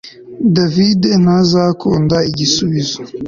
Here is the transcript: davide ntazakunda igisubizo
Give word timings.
davide 0.55 1.09
ntazakunda 1.23 2.17
igisubizo 2.31 2.99